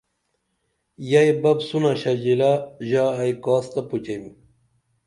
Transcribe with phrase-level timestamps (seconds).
[1.09, 2.51] ییی بپ سونہ شجرہ
[2.89, 4.23] ژا ائی کاس تہ پُچیم